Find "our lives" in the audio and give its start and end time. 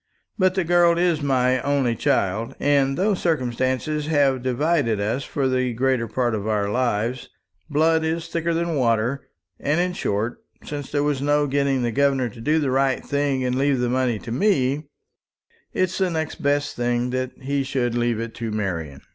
6.47-7.29